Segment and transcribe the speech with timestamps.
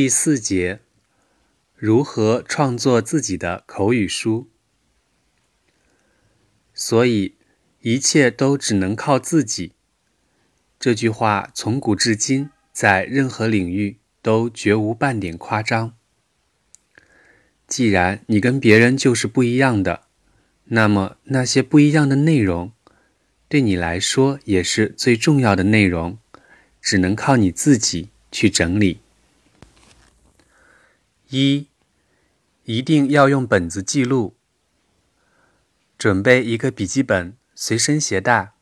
[0.00, 0.78] 第四节：
[1.74, 4.46] 如何创作自己的口语书？
[6.72, 7.34] 所以，
[7.80, 9.72] 一切都只能靠自己。
[10.78, 15.96] 这句话从古至今，在任何领域都绝无半点夸张。
[17.66, 20.04] 既然你跟别人就是不一样的，
[20.66, 22.70] 那么那些不一样的内容，
[23.48, 26.16] 对你来说也是最重要的内容，
[26.80, 29.00] 只能靠你自己去整理。
[31.30, 31.68] 一，
[32.64, 34.36] 一定要用本子记录。
[35.98, 38.52] 准备一个笔记本，随身携带。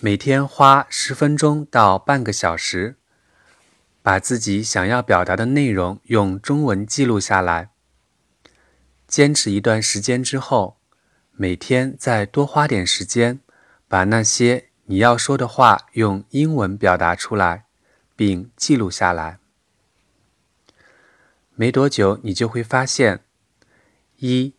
[0.00, 2.96] 每天花十分钟到半个小时，
[4.02, 7.70] 把自己想要表达的内容用中文记录下来。
[9.06, 10.78] 坚持一段时间之后，
[11.32, 13.38] 每天再多花点时间，
[13.86, 17.66] 把那些你要说的话用英文表达出来，
[18.16, 19.38] 并记录下来。
[21.58, 23.24] 没多久，你就会发现：
[24.18, 24.52] 一，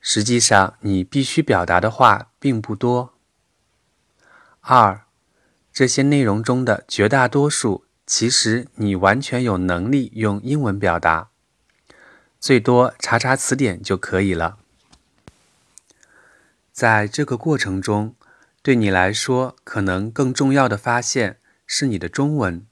[0.00, 3.10] 实际上你必须表达的话并不多；
[4.60, 5.02] 二，
[5.72, 11.30] 这些内容中的绝大多数，其实你完全有能力用英文表达，
[12.38, 14.58] 最多查查词典就可以了。
[16.72, 18.14] 在这个过程中，
[18.62, 22.64] 对你来说可能更重要的发现是你的中文，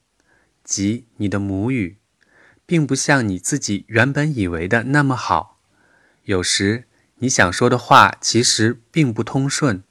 [0.62, 1.97] 即你的母语。
[2.68, 5.58] 并不像你自己原本以为的那么好。
[6.24, 9.82] 有时你想说的话其实并不通顺。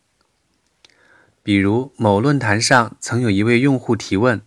[1.42, 4.44] 比如某论坛上曾有一位用户提问：“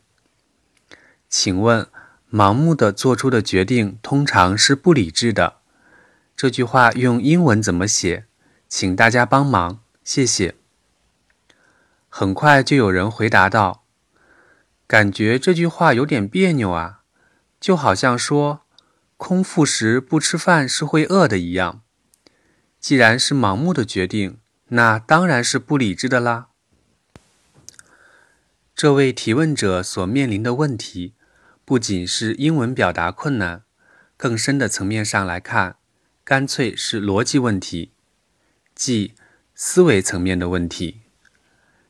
[1.29, 1.89] 请问，
[2.31, 5.57] 盲目的做出的决定通常是不理智的。”
[6.37, 8.27] 这句话用英文怎么写？
[8.69, 10.55] 请大家帮忙，谢谢。
[12.09, 13.83] 很快就有人回答道
[14.87, 16.99] ：“感觉这句话有点别扭啊。”
[17.61, 18.63] 就好像说
[19.19, 21.83] 空腹时不吃饭是会饿的一样。
[22.81, 24.39] 既然是盲目的决定，
[24.69, 26.49] 那当然是不理智的啦。
[28.75, 31.13] 这位提问者所面临的问题，
[31.67, 33.65] 不仅是英文表达困难，
[34.17, 35.77] 更深的层面上来看，
[36.25, 37.93] 干脆是逻辑问题，
[38.75, 39.13] 即
[39.55, 41.03] 思维层面的问题。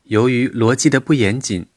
[0.03, 1.67] 由于逻辑的不严谨，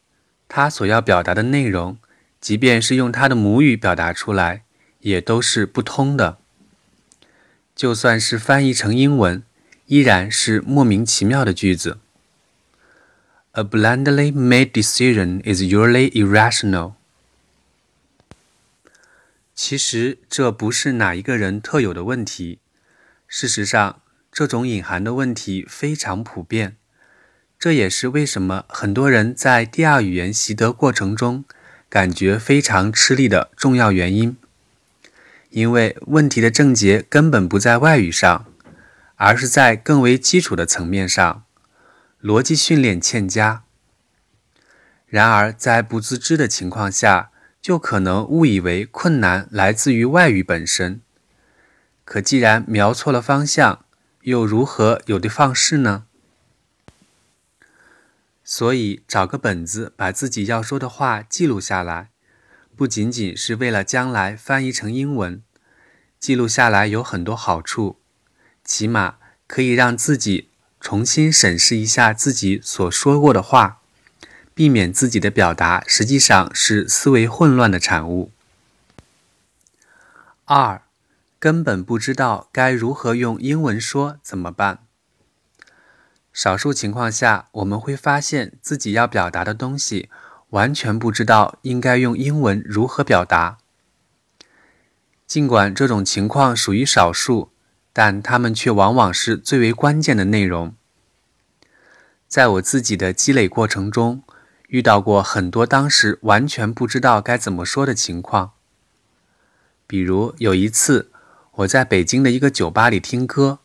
[0.48, 1.98] 他所要表达的内容。
[2.44, 4.64] 即便是用他的母语表达出来，
[5.00, 6.36] 也都是不通的。
[7.74, 9.42] 就算是翻译成英文，
[9.86, 11.96] 依然是莫名其妙的句子。
[13.52, 16.92] A blindly made decision is usually irrational。
[19.54, 22.58] 其实这不是哪一个人特有的问题，
[23.26, 26.76] 事实上，这种隐含的问题非常普遍。
[27.58, 31.46] 这也是为什么很多人在第二语言习得过程中。
[31.94, 34.36] 感觉非常吃力的重要原因，
[35.50, 38.46] 因为问题的症结根本不在外语上，
[39.14, 41.44] 而是在更为基础的层面上，
[42.20, 43.62] 逻辑训练欠佳。
[45.06, 47.30] 然而，在不自知的情况下，
[47.62, 51.00] 就可能误以为困难来自于外语本身。
[52.04, 53.84] 可既然瞄错了方向，
[54.22, 56.06] 又如何有的放矢呢？
[58.56, 62.10] 所以，找个本子，把自己要说的话记录下来，
[62.76, 65.42] 不仅仅是为了将来翻译成英文。
[66.20, 67.98] 记录下来有很多好处，
[68.64, 69.16] 起码
[69.48, 70.50] 可以让自己
[70.80, 73.80] 重新审视一下自己所说过的话，
[74.54, 78.30] 避免自己的表达实际上是思维混乱的产物。
[80.44, 80.80] 二，
[81.40, 84.83] 根本不知道该如何用英文说怎么办？
[86.34, 90.10] 少数情况下，我们会发现自己要表达的东西，
[90.50, 93.58] 完全不知道应该用英文如何表达。
[95.28, 97.50] 尽管这种情况属于少数，
[97.92, 100.74] 但它们却往往是最为关键的内容。
[102.26, 104.24] 在我自己的积累过程中，
[104.66, 108.50] 遇到过很多当时完全不知道该怎么说的情况。
[109.86, 111.12] 比如有一次，
[111.52, 113.60] 我在北京的一个酒吧里听歌。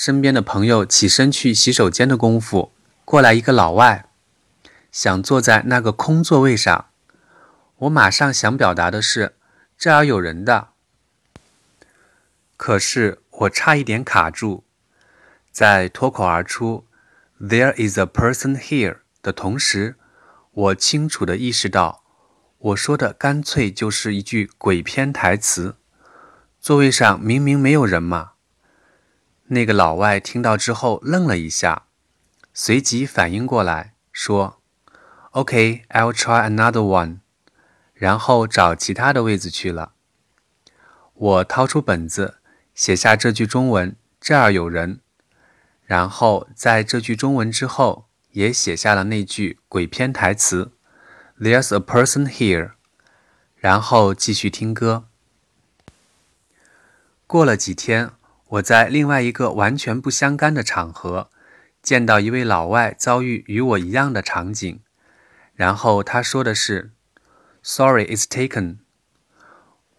[0.00, 2.70] 身边的朋友起身去洗手间的功夫，
[3.04, 4.08] 过来一个老外，
[4.92, 6.86] 想坐在那个空座位上。
[7.78, 9.34] 我马上想表达的是
[9.76, 10.68] 这儿有人的，
[12.56, 14.62] 可是我差一点卡住，
[15.50, 16.86] 在脱口而出
[17.40, 19.96] “There is a person here” 的同时，
[20.52, 22.04] 我清楚地意识到，
[22.58, 25.74] 我说的干脆就是一句鬼片台词。
[26.60, 28.34] 座位上明明没有人嘛。
[29.50, 31.84] 那个老外听到之后愣了一下，
[32.52, 34.60] 随即反应过来，说
[35.30, 37.20] ：“OK, I'll try another one。”
[37.94, 39.92] 然后找其他的位子去了。
[41.14, 42.38] 我掏出本子，
[42.74, 45.00] 写下这句中文：“这儿有人。”
[45.84, 50.72] 然后在这句中文之后，也写下了那句鬼片台词
[51.40, 52.72] ：“There's a person here。”
[53.56, 55.06] 然后继续听歌。
[57.26, 58.12] 过了几天，
[58.48, 61.30] 我在另外一个完全不相干的场合，
[61.82, 64.80] 见到一位老外遭遇与我一样的场景，
[65.54, 66.92] 然后他说的是
[67.62, 68.78] ：“Sorry, it's taken。”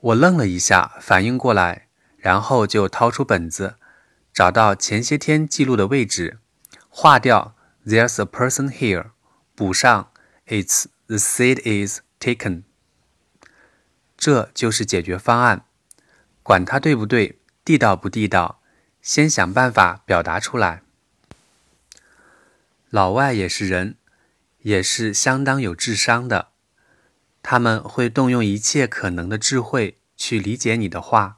[0.02, 1.88] 我愣了一下，反应过来，
[2.18, 3.76] 然后就掏出本子，
[4.34, 6.40] 找到前些天记录的位置，
[6.90, 7.56] 划掉
[7.86, 9.12] "There's a person here"，
[9.56, 10.12] 补上
[10.48, 12.64] "It's the seat is taken"。
[14.18, 15.66] 这就是解决方案，
[16.44, 17.39] 管它对不对，
[17.70, 18.64] 地道不地道，
[19.00, 20.82] 先想办法表达出来。
[22.90, 23.96] 老外也是人，
[24.64, 26.48] 也是相当有智商的。
[27.44, 31.38] 他们会动用一切可能的智慧去理解你的话。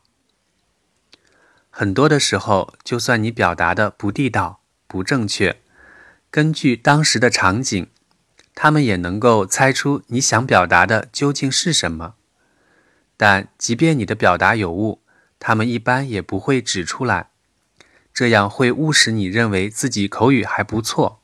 [1.70, 5.60] 很多的时候，就算你表达的不地道、不正确，
[6.30, 7.90] 根据当时的场景，
[8.56, 12.16] 他们也能够猜出你想表达的究竟是什么。
[13.18, 15.01] 但即便你的表达有误，
[15.42, 17.32] 他们一般也不会指出来，
[18.14, 21.20] 这样会误使你认为自己口语还不错。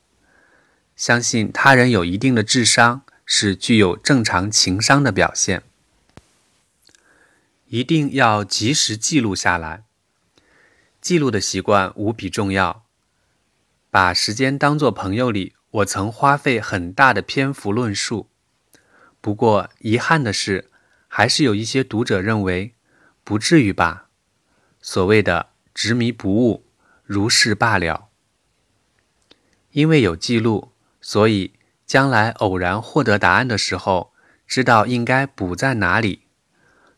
[0.98, 3.04] 相信他人有一定的智商。
[3.30, 5.62] 是具有正常情商的表现，
[7.68, 9.84] 一定要及时记录下来。
[11.02, 12.86] 记录的习惯无比重要。
[13.92, 18.30] 把时间当作朋友里，我曾花费很大的篇幅论述。
[19.20, 20.72] 不过遗憾的是，
[21.10, 22.76] 还是有一些读者认为
[23.26, 24.07] 不至于吧。
[24.90, 26.64] 所谓的执迷不悟，
[27.04, 28.08] 如是罢了。
[29.72, 31.52] 因为有记录，所以。
[31.86, 34.14] 将来偶然获得答案的时候，
[34.46, 36.24] 知道应该补在哪里。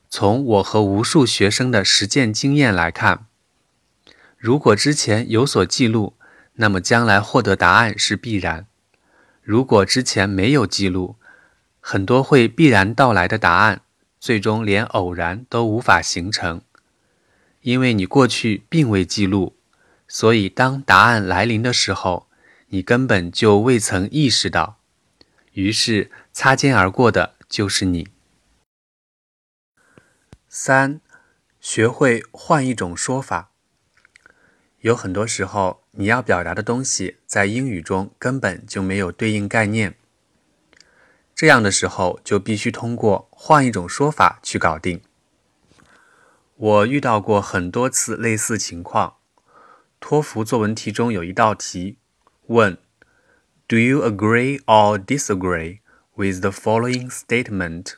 [0.10, 3.26] 从我和无数学生的实践经验来看，
[4.38, 6.16] 如果之前有所记录，
[6.54, 8.66] 那么将来获得答案是必然；
[9.44, 11.16] 如果之前没有记录，
[11.80, 13.82] 很多会必然到来的答案，
[14.20, 16.62] 最终连偶然都无法形成。
[17.62, 19.56] 因为你过去并未记录，
[20.08, 22.28] 所以当答案来临的时候，
[22.68, 24.80] 你根本就未曾意识到。
[25.54, 28.08] 于是，擦肩而过的就是你。
[30.48, 31.02] 三，
[31.60, 33.52] 学会换一种说法。
[34.80, 39.96] 有很多时候，你要表达的东西在英语中根本就没有对应概念，
[41.36, 45.02] 这样的时候就必须通过换一种说法去搞定。
[46.60, 49.16] 我遇到过很多次类似情况。
[50.02, 51.98] 托福作文题中有一道题，
[52.48, 52.78] 问。
[53.66, 55.80] Do you agree or disagree
[56.16, 57.94] with the following statement?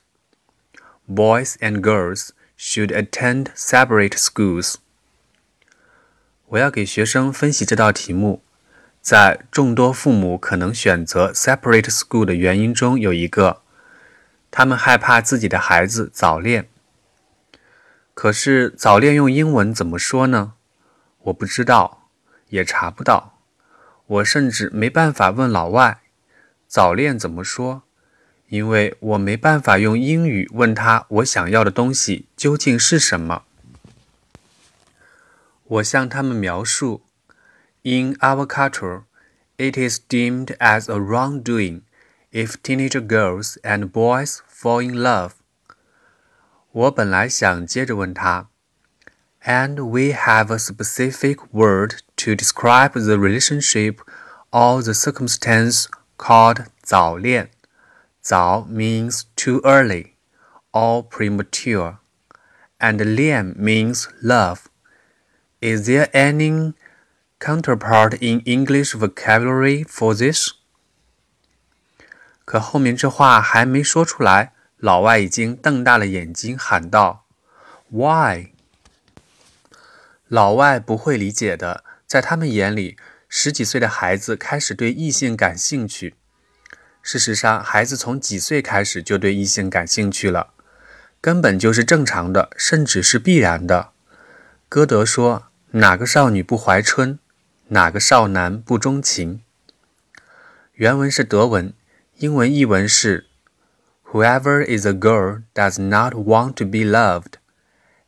[1.07, 4.75] Boys and girls should attend separate schools.
[6.49, 8.43] 我要给学生分析这道题目，
[9.01, 13.63] 在众多父母可能选择 separate school 的原因中，有一个，
[14.51, 16.67] 他们害怕自己的孩子早恋。
[18.13, 20.53] 可是早恋用英文怎么说呢？
[21.23, 22.09] 我不知道，
[22.49, 23.37] 也查不到。
[24.07, 26.01] 我甚至没办法问老外
[26.67, 27.83] 早恋怎么说，
[28.49, 33.43] 因为我没办法用英语问他我想要的东西究竟是什么。
[35.63, 37.03] 我向他们描述
[37.83, 39.03] ：In our culture,
[39.57, 41.83] it is deemed as a wrongdoing
[42.31, 45.31] if teenage girls and boys fall in love。
[46.72, 48.48] 我本来想接着问他，
[49.42, 53.98] And we have a specific word to describe the relationship
[54.50, 55.86] or the circumstance
[56.18, 57.50] called 早恋.
[58.22, 60.14] Zao means too early
[60.72, 61.98] or premature,
[62.78, 64.64] and lian means love.
[65.60, 66.74] Is there any
[67.38, 70.54] counterpart in English vocabulary for this?
[72.44, 77.25] 可后面这话还没说出来， 老外已经瞪大了眼睛喊道
[77.91, 78.47] ：“Why？”
[80.27, 81.83] 老外不会理解的。
[82.07, 82.97] 在他们眼里，
[83.29, 86.15] 十几岁的孩子开始对异性感兴趣。
[87.03, 90.51] 事实上，孩子从几岁开始就对异性感兴趣了，
[91.21, 93.91] 根本就是正常的，甚至是必然的。
[94.67, 97.19] 歌德说：“哪个少女不怀春？
[97.67, 99.43] 哪个少男不钟情？”
[100.73, 101.73] 原文是德文，
[102.17, 103.27] 英文译文是
[104.11, 107.33] ：“Whoever is a girl does not want to be loved。”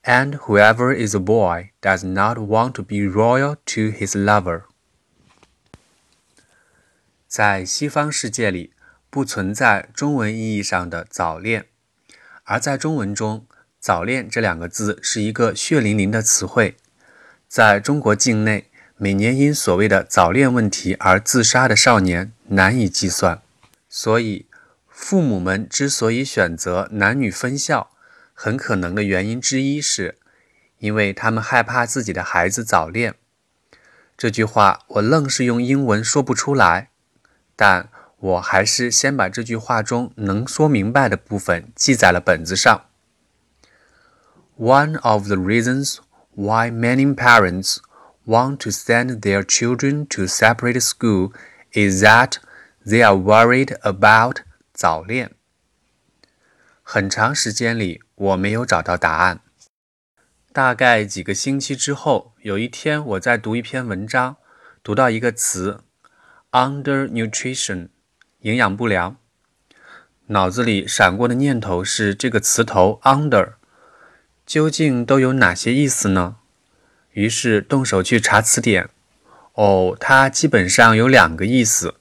[0.03, 4.63] And whoever is a boy does not want to be loyal to his lover。
[7.25, 8.73] 在西方世界里，
[9.09, 11.67] 不存在中文意义上的早恋，
[12.43, 13.45] 而在中文中
[13.79, 16.75] ，“早恋”这两个字是一个血淋淋的词汇。
[17.47, 23.41] 在中国境内，每年因所谓的早恋问题而自杀的少年难以计算。
[23.87, 24.47] 所以，
[24.93, 27.89] 父母们之所以选择男女分校，
[28.31, 30.19] 很可能的原因之一是，
[30.77, 33.15] 因为他们害怕自己的孩子早恋。
[34.15, 36.91] 这句话我愣是用英文说不出来，
[37.55, 42.85] 但我还是先把这句话中能说明白的部分记在了本子上。
[44.57, 45.97] One of the reasons
[46.35, 47.77] why many parents
[48.27, 51.33] want to send their children to separate school
[51.71, 52.35] is that
[52.85, 54.41] they are worried about
[54.83, 55.31] 早恋。
[56.81, 59.39] 很长时间里，我没有找到答案。
[60.51, 64.35] 大概几个星期之后，有一天我在读一篇文章，
[64.83, 65.85] 读到一个词
[66.51, 67.87] ，undernutrition，
[68.41, 69.15] 营养不良。
[70.25, 73.53] 脑子里闪过的念头是这个词头 under，
[74.45, 76.35] 究竟都有哪些意思呢？
[77.11, 78.89] 于是动手去查词典。
[79.53, 81.95] 哦，它基本上有两个意思：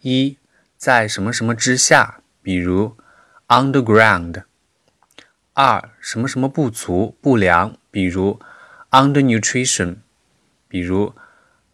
[0.00, 0.38] 一，
[0.82, 2.96] 在什么什么之下，比如
[3.46, 4.42] underground。
[5.52, 8.40] 二什么什么不足不良，比如
[8.90, 9.98] undernutrition，
[10.66, 11.14] 比如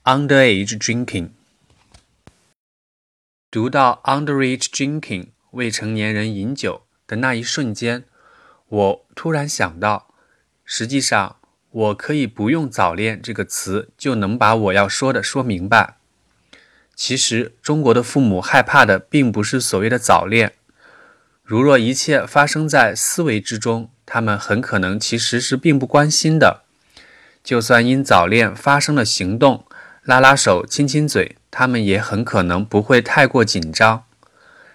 [0.04, 1.30] underage drinking。
[3.50, 8.04] 读到 underage drinking 未成年人饮酒的那一瞬间，
[8.68, 10.12] 我突然想到，
[10.66, 11.36] 实际上
[11.70, 15.98] 我可以不用“早恋”这个词就能把我要说的说明白。
[16.99, 20.55] 其实中国的父母害怕的并不是所谓的早恋。
[21.45, 26.64] 如若一切发生在思维之中，他们很可能其实是并不关心的。
[27.45, 29.64] 就算因早恋发生了行动，
[30.02, 34.02] 拉拉手、亲亲嘴，他们也很可能不会太过紧张。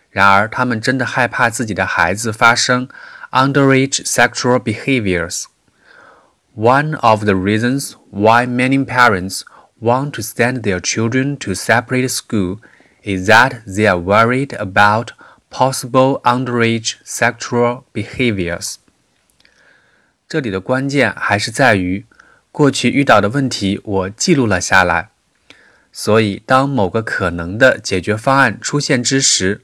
[0.09, 2.87] 然而，他们真的害怕自己的孩子发生
[3.31, 5.43] underage sexual behaviors。
[6.55, 9.41] One of the reasons why many parents
[9.83, 12.59] want to send their children to separate school
[13.03, 15.09] is that they are worried about
[15.49, 18.77] Possible underage sexual behaviors。
[20.27, 22.05] 这里的关键还是在于
[22.51, 25.09] 过去遇到的问题，我记录了下来。
[25.91, 29.61] 所以，当某个可能的解决方案出现之时，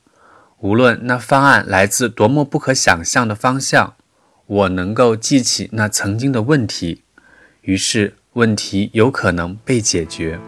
[0.60, 3.96] 无论那方案来自多么不可想象的方向，
[4.46, 7.02] 我能够记起那曾经的问题，
[7.62, 10.40] 于是问题有可能被解决。